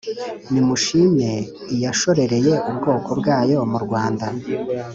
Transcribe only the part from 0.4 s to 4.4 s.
Nimushime iyashorereye ubwoko bwayo murwanda